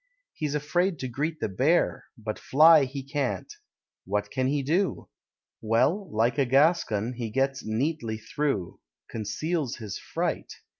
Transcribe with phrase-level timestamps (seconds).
[0.33, 3.53] He's afraid to greet The Bear; but fly he can't.
[4.05, 5.09] What can he do?
[5.61, 8.79] Well, like a Gascon, he gets neatly through:
[9.11, 10.53] Conceals his fright.